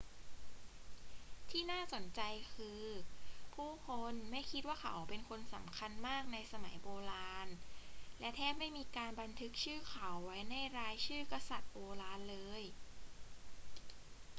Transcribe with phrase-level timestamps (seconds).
[1.49, 2.21] ที่น่าสนใจ
[2.53, 2.83] คือ
[3.53, 7.47] ผู้คนไม่คิดว่าเขาเป็นคนสำคัญมากในสมัยโบราณ
[8.19, 12.63] และแทบไม่มีการบันทึกชื่อเขาไว้ในรายชื่อกษัตริย์โบราณเลย